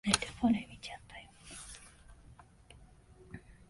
[0.03, 1.29] ネタバレ見ちゃったよ